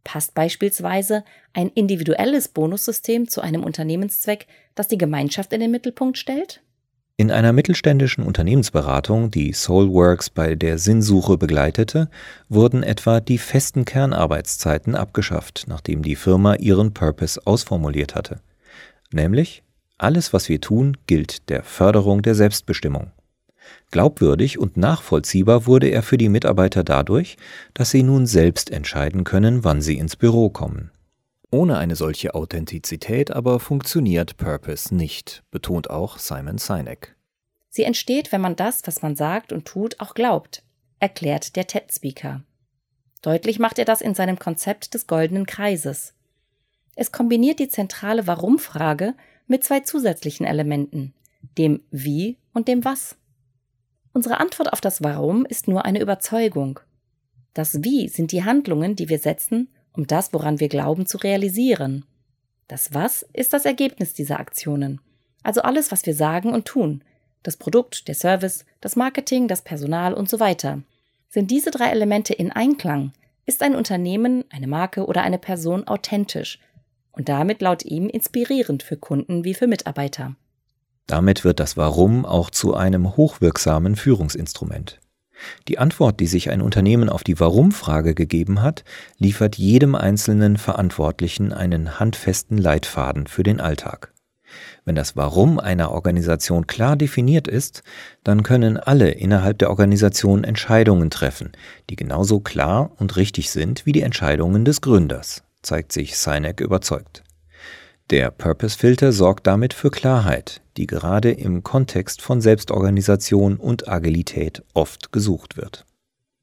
Passt 0.08 0.32
beispielsweise 0.32 1.22
ein 1.52 1.68
individuelles 1.68 2.48
Bonussystem 2.48 3.28
zu 3.28 3.42
einem 3.42 3.62
Unternehmenszweck, 3.62 4.46
das 4.74 4.88
die 4.88 4.96
Gemeinschaft 4.96 5.52
in 5.52 5.60
den 5.60 5.70
Mittelpunkt 5.70 6.16
stellt? 6.16 6.62
In 7.18 7.30
einer 7.30 7.52
mittelständischen 7.52 8.24
Unternehmensberatung, 8.24 9.30
die 9.30 9.52
Soulworks 9.52 10.30
bei 10.30 10.54
der 10.54 10.78
Sinnsuche 10.78 11.36
begleitete, 11.36 12.08
wurden 12.48 12.82
etwa 12.82 13.20
die 13.20 13.36
festen 13.36 13.84
Kernarbeitszeiten 13.84 14.94
abgeschafft, 14.94 15.66
nachdem 15.68 16.00
die 16.00 16.16
Firma 16.16 16.54
ihren 16.54 16.94
Purpose 16.94 17.38
ausformuliert 17.44 18.14
hatte. 18.14 18.40
Nämlich, 19.12 19.62
alles, 19.98 20.32
was 20.32 20.48
wir 20.48 20.62
tun, 20.62 20.96
gilt 21.06 21.50
der 21.50 21.62
Förderung 21.62 22.22
der 22.22 22.34
Selbstbestimmung. 22.34 23.10
Glaubwürdig 23.90 24.58
und 24.58 24.76
nachvollziehbar 24.76 25.66
wurde 25.66 25.88
er 25.88 26.02
für 26.02 26.18
die 26.18 26.28
Mitarbeiter 26.28 26.84
dadurch, 26.84 27.36
dass 27.74 27.90
sie 27.90 28.02
nun 28.02 28.26
selbst 28.26 28.70
entscheiden 28.70 29.24
können, 29.24 29.64
wann 29.64 29.80
sie 29.80 29.98
ins 29.98 30.16
Büro 30.16 30.50
kommen. 30.50 30.90
Ohne 31.50 31.78
eine 31.78 31.96
solche 31.96 32.34
Authentizität 32.34 33.30
aber 33.30 33.58
funktioniert 33.58 34.36
Purpose 34.36 34.94
nicht, 34.94 35.42
betont 35.50 35.88
auch 35.88 36.18
Simon 36.18 36.58
Sinek. 36.58 37.16
Sie 37.70 37.84
entsteht, 37.84 38.32
wenn 38.32 38.40
man 38.40 38.56
das, 38.56 38.82
was 38.86 39.02
man 39.02 39.16
sagt 39.16 39.52
und 39.52 39.64
tut, 39.64 40.00
auch 40.00 40.14
glaubt, 40.14 40.62
erklärt 41.00 41.56
der 41.56 41.66
TED-Speaker. 41.66 42.42
Deutlich 43.22 43.58
macht 43.58 43.78
er 43.78 43.84
das 43.84 44.00
in 44.00 44.14
seinem 44.14 44.38
Konzept 44.38 44.94
des 44.94 45.06
goldenen 45.06 45.46
Kreises. 45.46 46.14
Es 46.94 47.12
kombiniert 47.12 47.58
die 47.58 47.68
zentrale 47.68 48.26
Warum-Frage 48.26 49.14
mit 49.46 49.64
zwei 49.64 49.80
zusätzlichen 49.80 50.46
Elementen, 50.46 51.14
dem 51.56 51.80
Wie 51.90 52.36
und 52.52 52.68
dem 52.68 52.84
Was. 52.84 53.16
Unsere 54.12 54.40
Antwort 54.40 54.72
auf 54.72 54.80
das 54.80 55.02
Warum 55.02 55.44
ist 55.46 55.68
nur 55.68 55.84
eine 55.84 56.00
Überzeugung. 56.00 56.80
Das 57.54 57.82
Wie 57.82 58.08
sind 58.08 58.32
die 58.32 58.44
Handlungen, 58.44 58.96
die 58.96 59.08
wir 59.08 59.18
setzen, 59.18 59.68
um 59.92 60.06
das, 60.06 60.32
woran 60.32 60.60
wir 60.60 60.68
glauben, 60.68 61.06
zu 61.06 61.18
realisieren. 61.18 62.04
Das 62.68 62.94
Was 62.94 63.22
ist 63.32 63.52
das 63.52 63.64
Ergebnis 63.64 64.14
dieser 64.14 64.38
Aktionen. 64.38 65.00
Also 65.42 65.62
alles, 65.62 65.90
was 65.90 66.06
wir 66.06 66.14
sagen 66.14 66.52
und 66.52 66.66
tun. 66.66 67.02
Das 67.42 67.56
Produkt, 67.56 68.08
der 68.08 68.14
Service, 68.14 68.64
das 68.80 68.96
Marketing, 68.96 69.48
das 69.48 69.62
Personal 69.62 70.14
und 70.14 70.28
so 70.28 70.40
weiter. 70.40 70.82
Sind 71.28 71.50
diese 71.50 71.70
drei 71.70 71.90
Elemente 71.90 72.34
in 72.34 72.52
Einklang, 72.52 73.12
ist 73.46 73.62
ein 73.62 73.74
Unternehmen, 73.74 74.44
eine 74.50 74.66
Marke 74.66 75.06
oder 75.06 75.22
eine 75.22 75.38
Person 75.38 75.86
authentisch 75.88 76.58
und 77.12 77.28
damit 77.28 77.60
laut 77.60 77.84
ihm 77.84 78.08
inspirierend 78.08 78.82
für 78.82 78.96
Kunden 78.96 79.44
wie 79.44 79.54
für 79.54 79.66
Mitarbeiter. 79.66 80.36
Damit 81.08 81.42
wird 81.42 81.58
das 81.58 81.76
Warum 81.76 82.24
auch 82.24 82.50
zu 82.50 82.74
einem 82.74 83.16
hochwirksamen 83.16 83.96
Führungsinstrument. 83.96 85.00
Die 85.66 85.78
Antwort, 85.78 86.20
die 86.20 86.26
sich 86.26 86.50
ein 86.50 86.60
Unternehmen 86.60 87.08
auf 87.08 87.24
die 87.24 87.40
Warum-Frage 87.40 88.14
gegeben 88.14 88.62
hat, 88.62 88.84
liefert 89.18 89.56
jedem 89.56 89.94
einzelnen 89.94 90.58
Verantwortlichen 90.58 91.52
einen 91.52 91.98
handfesten 91.98 92.58
Leitfaden 92.58 93.26
für 93.26 93.42
den 93.42 93.60
Alltag. 93.60 94.12
Wenn 94.84 94.96
das 94.96 95.16
Warum 95.16 95.58
einer 95.58 95.92
Organisation 95.92 96.66
klar 96.66 96.96
definiert 96.96 97.48
ist, 97.48 97.82
dann 98.22 98.42
können 98.42 98.76
alle 98.76 99.10
innerhalb 99.10 99.58
der 99.58 99.70
Organisation 99.70 100.44
Entscheidungen 100.44 101.10
treffen, 101.10 101.52
die 101.88 101.96
genauso 101.96 102.40
klar 102.40 102.92
und 102.96 103.16
richtig 103.16 103.50
sind 103.50 103.86
wie 103.86 103.92
die 103.92 104.02
Entscheidungen 104.02 104.64
des 104.64 104.80
Gründers, 104.80 105.42
zeigt 105.62 105.92
sich 105.92 106.18
Sinek 106.18 106.60
überzeugt. 106.60 107.22
Der 108.10 108.30
Purpose-Filter 108.30 109.12
sorgt 109.12 109.46
damit 109.46 109.74
für 109.74 109.90
Klarheit, 109.90 110.62
die 110.78 110.86
gerade 110.86 111.30
im 111.30 111.62
Kontext 111.62 112.22
von 112.22 112.40
Selbstorganisation 112.40 113.58
und 113.58 113.86
Agilität 113.86 114.62
oft 114.72 115.12
gesucht 115.12 115.58
wird. 115.58 115.84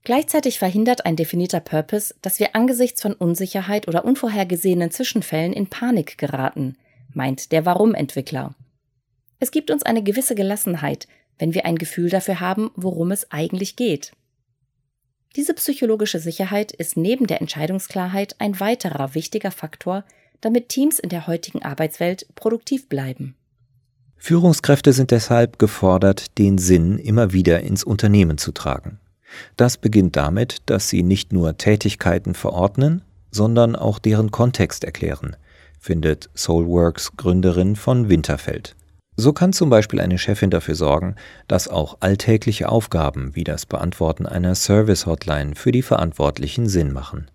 Gleichzeitig 0.03 0.59
verhindert 0.59 1.07
ein 1.07 1.15
definierter 1.15 1.61
Purpose, 1.61 2.13
dass 2.21 2.39
wir 2.39 2.55
angesichts 2.55 3.01
von 3.01 3.13
Unsicherheit 3.13 3.87
oder 3.87 4.05
unvorhergesehenen 4.05 4.91
Zwischenfällen 4.91 5.53
in 5.53 5.65
Panik 5.65 6.19
geraten, 6.19 6.77
meint 7.11 7.51
der 7.51 7.65
Warum-Entwickler. 7.65 8.53
Es 9.39 9.49
gibt 9.49 9.71
uns 9.71 9.81
eine 9.81 10.03
gewisse 10.03 10.35
Gelassenheit, 10.35 11.07
wenn 11.39 11.55
wir 11.55 11.65
ein 11.65 11.79
Gefühl 11.79 12.11
dafür 12.11 12.39
haben, 12.39 12.69
worum 12.75 13.09
es 13.09 13.31
eigentlich 13.31 13.75
geht. 13.75 14.11
Diese 15.35 15.55
psychologische 15.55 16.19
Sicherheit 16.19 16.71
ist 16.71 16.95
neben 16.95 17.25
der 17.25 17.41
Entscheidungsklarheit 17.41 18.35
ein 18.37 18.59
weiterer 18.59 19.15
wichtiger 19.15 19.49
Faktor, 19.51 20.03
damit 20.41 20.69
Teams 20.69 20.99
in 20.99 21.09
der 21.09 21.27
heutigen 21.27 21.63
Arbeitswelt 21.63 22.27
produktiv 22.35 22.87
bleiben. 22.89 23.35
Führungskräfte 24.17 24.93
sind 24.93 25.11
deshalb 25.11 25.59
gefordert, 25.59 26.37
den 26.37 26.57
Sinn 26.57 26.97
immer 26.97 27.33
wieder 27.33 27.61
ins 27.61 27.83
Unternehmen 27.83 28.37
zu 28.37 28.51
tragen. 28.51 28.99
Das 29.57 29.77
beginnt 29.77 30.15
damit, 30.15 30.57
dass 30.65 30.89
sie 30.89 31.03
nicht 31.03 31.33
nur 31.33 31.57
Tätigkeiten 31.57 32.33
verordnen, 32.33 33.03
sondern 33.31 33.75
auch 33.75 33.99
deren 33.99 34.31
Kontext 34.31 34.83
erklären, 34.83 35.35
findet 35.79 36.29
Soulworks 36.35 37.17
Gründerin 37.17 37.75
von 37.75 38.09
Winterfeld. 38.09 38.75
So 39.17 39.31
kann 39.31 39.53
zum 39.53 39.69
Beispiel 39.69 40.01
eine 40.01 40.17
Chefin 40.17 40.49
dafür 40.49 40.75
sorgen, 40.75 41.15
dass 41.47 41.67
auch 41.67 41.97
alltägliche 42.01 42.69
Aufgaben 42.69 43.35
wie 43.35 43.43
das 43.45 43.65
Beantworten 43.65 44.25
einer 44.25 44.55
Service-Hotline 44.55 45.55
für 45.55 45.71
die 45.71 45.83
Verantwortlichen 45.83 46.67
Sinn 46.67 46.91
machen. 46.91 47.29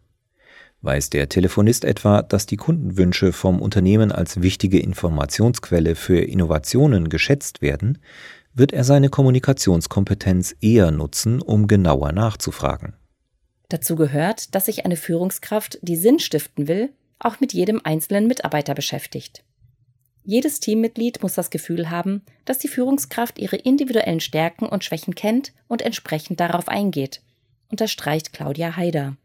Weiß 0.83 1.11
der 1.11 1.29
Telefonist 1.29 1.85
etwa, 1.85 2.23
dass 2.23 2.47
die 2.47 2.57
Kundenwünsche 2.57 3.33
vom 3.33 3.61
Unternehmen 3.61 4.13
als 4.13 4.41
wichtige 4.41 4.79
Informationsquelle 4.79 5.95
für 5.95 6.21
Innovationen 6.21 7.11
geschätzt 7.11 7.61
werden, 7.61 7.99
wird 8.55 8.73
er 8.73 8.85
seine 8.85 9.11
Kommunikationskompetenz 9.11 10.57
eher 10.61 10.91
nutzen, 10.91 11.43
um 11.43 11.67
genauer 11.67 12.13
nachzufragen. 12.13 12.95
Dazu 13.69 13.95
gehört, 13.95 14.55
dass 14.55 14.67
sich 14.67 14.85
eine 14.85 14.97
Führungskraft, 14.97 15.79
die 15.83 15.97
Sinn 15.97 16.19
stiften 16.19 16.67
will, 16.67 16.91
auch 17.19 17.41
mit 17.41 17.53
jedem 17.53 17.81
einzelnen 17.85 18.27
Mitarbeiter 18.27 18.75
beschäftigt. 18.75 19.45
Jedes 20.25 20.61
Teammitglied 20.61 21.23
muss 21.23 21.35
das 21.35 21.51
Gefühl 21.51 21.91
haben, 21.91 22.23
dass 22.45 22.59
die 22.59 22.69
Führungskraft 22.69 23.39
ihre 23.39 23.57
individuellen 23.57 24.21
Stärken 24.21 24.67
und 24.67 24.85
Schwächen 24.85 25.15
kennt 25.15 25.53
und 25.69 25.83
entsprechend 25.83 26.41
darauf 26.41 26.69
eingeht, 26.69 27.23
unterstreicht 27.71 28.33
Claudia 28.33 28.77
Haider. 28.77 29.17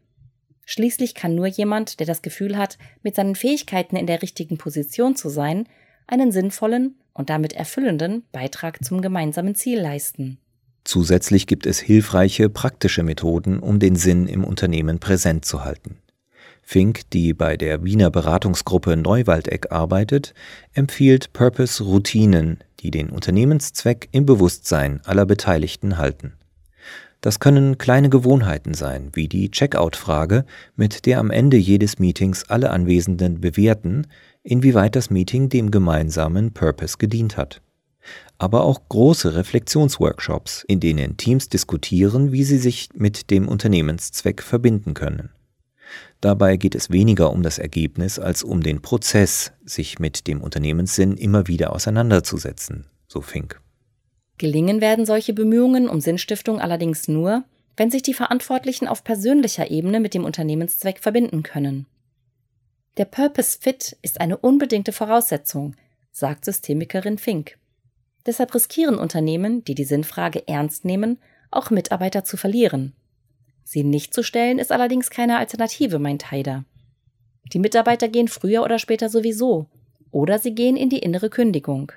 Schließlich 0.66 1.14
kann 1.14 1.34
nur 1.34 1.46
jemand, 1.46 2.00
der 2.00 2.06
das 2.06 2.22
Gefühl 2.22 2.58
hat, 2.58 2.76
mit 3.02 3.14
seinen 3.14 3.36
Fähigkeiten 3.36 3.96
in 3.96 4.06
der 4.06 4.20
richtigen 4.20 4.58
Position 4.58 5.14
zu 5.14 5.28
sein, 5.28 5.68
einen 6.08 6.32
sinnvollen 6.32 6.96
und 7.14 7.30
damit 7.30 7.52
erfüllenden 7.54 8.24
Beitrag 8.32 8.84
zum 8.84 9.00
gemeinsamen 9.00 9.54
Ziel 9.54 9.80
leisten. 9.80 10.38
Zusätzlich 10.84 11.46
gibt 11.46 11.66
es 11.66 11.78
hilfreiche 11.78 12.48
praktische 12.48 13.02
Methoden, 13.02 13.60
um 13.60 13.78
den 13.78 13.96
Sinn 13.96 14.26
im 14.26 14.44
Unternehmen 14.44 14.98
präsent 14.98 15.44
zu 15.44 15.64
halten. 15.64 15.98
Fink, 16.62 17.10
die 17.10 17.32
bei 17.32 17.56
der 17.56 17.84
Wiener 17.84 18.10
Beratungsgruppe 18.10 18.96
Neuwaldeck 18.96 19.70
arbeitet, 19.70 20.34
empfiehlt 20.74 21.32
Purpose-Routinen, 21.32 22.58
die 22.80 22.90
den 22.90 23.10
Unternehmenszweck 23.10 24.08
im 24.10 24.26
Bewusstsein 24.26 25.00
aller 25.04 25.26
Beteiligten 25.26 25.96
halten. 25.96 26.34
Das 27.26 27.40
können 27.40 27.76
kleine 27.76 28.08
Gewohnheiten 28.08 28.72
sein, 28.72 29.10
wie 29.14 29.26
die 29.26 29.50
Checkout-Frage, 29.50 30.44
mit 30.76 31.06
der 31.06 31.18
am 31.18 31.32
Ende 31.32 31.56
jedes 31.56 31.98
Meetings 31.98 32.44
alle 32.44 32.70
Anwesenden 32.70 33.40
bewerten, 33.40 34.06
inwieweit 34.44 34.94
das 34.94 35.10
Meeting 35.10 35.48
dem 35.48 35.72
gemeinsamen 35.72 36.52
Purpose 36.52 36.98
gedient 36.98 37.36
hat. 37.36 37.62
Aber 38.38 38.62
auch 38.62 38.88
große 38.88 39.34
Reflexionsworkshops, 39.34 40.64
in 40.68 40.78
denen 40.78 41.16
Teams 41.16 41.48
diskutieren, 41.48 42.30
wie 42.30 42.44
sie 42.44 42.58
sich 42.58 42.90
mit 42.94 43.28
dem 43.32 43.48
Unternehmenszweck 43.48 44.40
verbinden 44.40 44.94
können. 44.94 45.30
Dabei 46.20 46.56
geht 46.56 46.76
es 46.76 46.90
weniger 46.92 47.32
um 47.32 47.42
das 47.42 47.58
Ergebnis 47.58 48.20
als 48.20 48.44
um 48.44 48.62
den 48.62 48.82
Prozess, 48.82 49.50
sich 49.64 49.98
mit 49.98 50.28
dem 50.28 50.40
Unternehmenssinn 50.42 51.16
immer 51.16 51.48
wieder 51.48 51.72
auseinanderzusetzen, 51.72 52.86
so 53.08 53.20
Fink. 53.20 53.60
Gelingen 54.38 54.80
werden 54.80 55.06
solche 55.06 55.32
Bemühungen 55.32 55.88
um 55.88 56.00
Sinnstiftung 56.00 56.60
allerdings 56.60 57.08
nur, 57.08 57.44
wenn 57.76 57.90
sich 57.90 58.02
die 58.02 58.14
Verantwortlichen 58.14 58.88
auf 58.88 59.04
persönlicher 59.04 59.70
Ebene 59.70 60.00
mit 60.00 60.14
dem 60.14 60.24
Unternehmenszweck 60.24 60.98
verbinden 60.98 61.42
können. 61.42 61.86
Der 62.96 63.04
Purpose 63.04 63.58
Fit 63.60 63.96
ist 64.02 64.20
eine 64.20 64.38
unbedingte 64.38 64.92
Voraussetzung, 64.92 65.74
sagt 66.12 66.44
Systemikerin 66.44 67.18
Fink. 67.18 67.58
Deshalb 68.24 68.54
riskieren 68.54 68.98
Unternehmen, 68.98 69.62
die 69.64 69.74
die 69.74 69.84
Sinnfrage 69.84 70.48
ernst 70.48 70.84
nehmen, 70.84 71.18
auch 71.50 71.70
Mitarbeiter 71.70 72.24
zu 72.24 72.36
verlieren. 72.36 72.94
Sie 73.64 73.84
nicht 73.84 74.14
zu 74.14 74.22
stellen 74.22 74.58
ist 74.58 74.72
allerdings 74.72 75.10
keine 75.10 75.38
Alternative, 75.38 75.98
meint 75.98 76.30
Haider. 76.30 76.64
Die 77.52 77.58
Mitarbeiter 77.58 78.08
gehen 78.08 78.28
früher 78.28 78.62
oder 78.62 78.78
später 78.78 79.08
sowieso, 79.08 79.66
oder 80.10 80.38
sie 80.38 80.54
gehen 80.54 80.76
in 80.76 80.88
die 80.88 80.98
innere 80.98 81.30
Kündigung. 81.30 81.92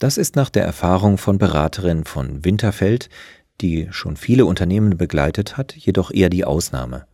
Das 0.00 0.16
ist 0.16 0.34
nach 0.34 0.48
der 0.48 0.64
Erfahrung 0.64 1.18
von 1.18 1.36
Beraterin 1.36 2.04
von 2.04 2.42
Winterfeld, 2.42 3.10
die 3.60 3.88
schon 3.90 4.16
viele 4.16 4.46
Unternehmen 4.46 4.96
begleitet 4.96 5.58
hat, 5.58 5.76
jedoch 5.76 6.10
eher 6.10 6.30
die 6.30 6.46
Ausnahme. 6.46 7.04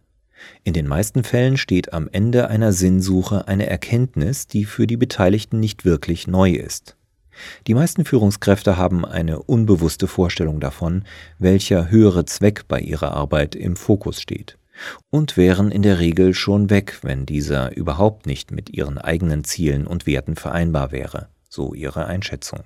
In 0.62 0.72
den 0.72 0.86
meisten 0.86 1.24
Fällen 1.24 1.56
steht 1.56 1.92
am 1.92 2.08
Ende 2.12 2.46
einer 2.46 2.72
Sinnsuche 2.72 3.48
eine 3.48 3.66
Erkenntnis, 3.66 4.46
die 4.46 4.64
für 4.64 4.86
die 4.86 4.96
Beteiligten 4.96 5.58
nicht 5.58 5.84
wirklich 5.84 6.28
neu 6.28 6.52
ist. 6.52 6.96
Die 7.66 7.74
meisten 7.74 8.04
Führungskräfte 8.04 8.76
haben 8.76 9.04
eine 9.04 9.42
unbewusste 9.42 10.06
Vorstellung 10.06 10.60
davon, 10.60 11.02
welcher 11.40 11.90
höhere 11.90 12.24
Zweck 12.24 12.68
bei 12.68 12.78
ihrer 12.78 13.10
Arbeit 13.10 13.56
im 13.56 13.74
Fokus 13.74 14.22
steht, 14.22 14.58
und 15.10 15.36
wären 15.36 15.72
in 15.72 15.82
der 15.82 15.98
Regel 15.98 16.34
schon 16.34 16.70
weg, 16.70 17.00
wenn 17.02 17.26
dieser 17.26 17.76
überhaupt 17.76 18.26
nicht 18.26 18.52
mit 18.52 18.70
ihren 18.70 18.96
eigenen 18.96 19.42
Zielen 19.42 19.88
und 19.88 20.06
Werten 20.06 20.36
vereinbar 20.36 20.92
wäre, 20.92 21.30
so 21.48 21.74
ihre 21.74 22.06
Einschätzung. 22.06 22.60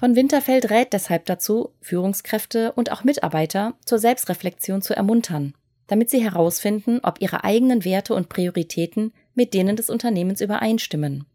Von 0.00 0.16
Winterfeld 0.16 0.70
rät 0.70 0.94
deshalb 0.94 1.26
dazu, 1.26 1.74
Führungskräfte 1.82 2.72
und 2.72 2.90
auch 2.90 3.04
Mitarbeiter 3.04 3.74
zur 3.84 3.98
Selbstreflexion 3.98 4.80
zu 4.80 4.96
ermuntern, 4.96 5.52
damit 5.88 6.08
sie 6.08 6.24
herausfinden, 6.24 7.00
ob 7.02 7.20
ihre 7.20 7.44
eigenen 7.44 7.84
Werte 7.84 8.14
und 8.14 8.30
Prioritäten 8.30 9.12
mit 9.34 9.52
denen 9.52 9.76
des 9.76 9.90
Unternehmens 9.90 10.40
übereinstimmen. 10.40 11.26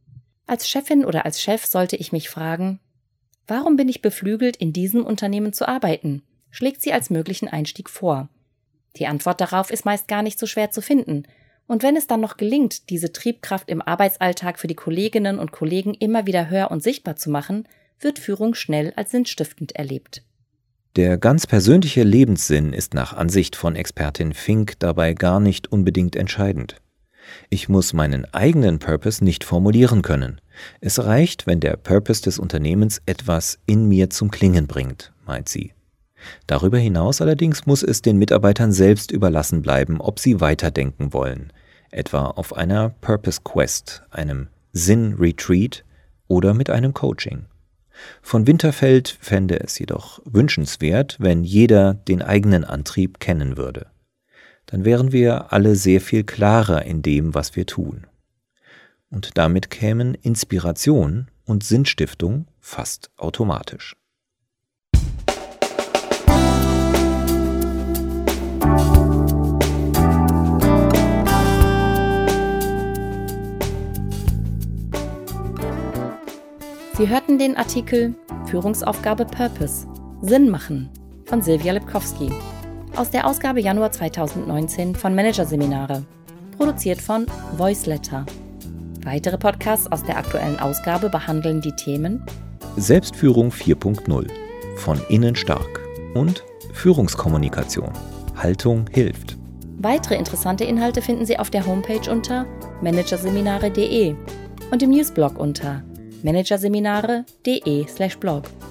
Als 0.47 0.67
Chefin 0.67 1.05
oder 1.05 1.25
als 1.25 1.43
Chef 1.43 1.63
sollte 1.63 1.95
ich 1.95 2.11
mich 2.11 2.27
fragen, 2.27 2.79
warum 3.45 3.75
bin 3.75 3.87
ich 3.87 4.01
beflügelt, 4.01 4.55
in 4.57 4.73
diesem 4.73 5.05
Unternehmen 5.05 5.53
zu 5.53 5.67
arbeiten? 5.67 6.23
schlägt 6.49 6.81
sie 6.81 6.91
als 6.91 7.11
möglichen 7.11 7.47
Einstieg 7.47 7.87
vor. 7.87 8.29
Die 8.95 9.05
Antwort 9.05 9.41
darauf 9.41 9.69
ist 9.69 9.85
meist 9.85 10.07
gar 10.07 10.23
nicht 10.23 10.39
so 10.39 10.47
schwer 10.47 10.71
zu 10.71 10.81
finden, 10.81 11.27
und 11.67 11.83
wenn 11.83 11.95
es 11.95 12.07
dann 12.07 12.21
noch 12.21 12.37
gelingt, 12.37 12.89
diese 12.89 13.13
Triebkraft 13.13 13.69
im 13.69 13.83
Arbeitsalltag 13.83 14.57
für 14.57 14.67
die 14.67 14.73
Kolleginnen 14.73 15.37
und 15.37 15.51
Kollegen 15.51 15.93
immer 15.93 16.25
wieder 16.25 16.49
hör 16.49 16.71
und 16.71 16.81
sichtbar 16.81 17.15
zu 17.15 17.29
machen, 17.29 17.67
wird 17.99 18.19
Führung 18.19 18.55
schnell 18.55 18.93
als 18.95 19.11
sinnstiftend 19.11 19.73
erlebt. 19.73 20.23
Der 20.95 21.17
ganz 21.17 21.45
persönliche 21.45 22.03
Lebenssinn 22.03 22.71
ist 22.71 22.93
nach 22.93 23.13
Ansicht 23.13 23.55
von 23.55 23.75
Expertin 23.75 24.33
Fink 24.33 24.79
dabei 24.79 25.13
gar 25.13 25.41
nicht 25.41 25.71
unbedingt 25.71 26.15
entscheidend. 26.15 26.77
Ich 27.49 27.67
muss 27.67 27.93
meinen 27.93 28.25
eigenen 28.33 28.79
Purpose 28.79 29.23
nicht 29.23 29.43
formulieren 29.43 30.01
können. 30.03 30.39
Es 30.79 31.03
reicht, 31.03 31.47
wenn 31.47 31.59
der 31.59 31.75
Purpose 31.75 32.21
des 32.21 32.39
Unternehmens 32.39 33.01
etwas 33.05 33.59
in 33.65 33.87
mir 33.87 34.09
zum 34.09 34.31
Klingen 34.31 34.67
bringt, 34.67 35.11
meint 35.25 35.49
sie. 35.49 35.73
Darüber 36.47 36.77
hinaus 36.77 37.21
allerdings 37.21 37.65
muss 37.65 37.83
es 37.83 38.01
den 38.01 38.17
Mitarbeitern 38.17 38.71
selbst 38.71 39.11
überlassen 39.11 39.61
bleiben, 39.61 39.99
ob 39.99 40.19
sie 40.19 40.39
weiterdenken 40.39 41.13
wollen, 41.13 41.51
etwa 41.91 42.27
auf 42.27 42.55
einer 42.55 42.89
Purpose 42.89 43.41
Quest, 43.43 44.03
einem 44.11 44.47
Sinn 44.71 45.15
Retreat 45.19 45.83
oder 46.27 46.53
mit 46.53 46.69
einem 46.69 46.93
Coaching. 46.93 47.45
Von 48.21 48.47
Winterfeld 48.47 49.17
fände 49.21 49.59
es 49.59 49.79
jedoch 49.79 50.21
wünschenswert, 50.25 51.17
wenn 51.19 51.43
jeder 51.43 51.93
den 51.93 52.21
eigenen 52.21 52.63
Antrieb 52.63 53.19
kennen 53.19 53.57
würde 53.57 53.87
dann 54.65 54.85
wären 54.85 55.11
wir 55.11 55.53
alle 55.53 55.75
sehr 55.75 56.01
viel 56.01 56.23
klarer 56.23 56.83
in 56.83 57.01
dem, 57.01 57.33
was 57.33 57.55
wir 57.55 57.65
tun. 57.65 58.07
Und 59.09 59.37
damit 59.37 59.69
kämen 59.69 60.15
Inspiration 60.15 61.29
und 61.45 61.63
Sinnstiftung 61.63 62.47
fast 62.59 63.11
automatisch. 63.17 63.95
Sie 76.97 77.09
hörten 77.09 77.37
den 77.37 77.57
Artikel 77.57 78.15
Führungsaufgabe 78.45 79.25
Purpose 79.25 79.85
Sinn 80.21 80.49
machen 80.49 80.89
von 81.25 81.41
Silvia 81.41 81.73
Lipkowski 81.73 82.31
aus 82.95 83.09
der 83.09 83.27
Ausgabe 83.27 83.59
Januar 83.59 83.91
2019 83.91 84.95
von 84.95 85.13
Managerseminare, 85.13 86.05
produziert 86.57 87.01
von 87.01 87.25
Voiceletter. 87.57 88.25
Weitere 89.03 89.37
Podcasts 89.37 89.91
aus 89.91 90.03
der 90.05 90.17
aktuellen 90.17 90.57
Ausgabe 90.57 91.09
behandeln 91.09 91.59
die 91.59 91.75
Themen 91.75 92.25
Selbstführung 92.77 93.49
4.0 93.49 94.29
von 94.77 95.01
innen 95.09 95.35
stark 95.35 95.81
und 96.13 96.45
Führungskommunikation. 96.71 97.91
Haltung 98.37 98.85
hilft. 98.89 99.37
Weitere 99.79 100.15
interessante 100.15 100.63
Inhalte 100.63 101.01
finden 101.01 101.25
Sie 101.25 101.37
auf 101.37 101.49
der 101.49 101.65
Homepage 101.65 102.09
unter 102.09 102.45
managerseminare.de 102.81 104.15
und 104.71 104.81
im 104.81 104.91
Newsblog 104.91 105.37
unter 105.37 105.83
managerseminare.de/blog. 106.25 108.64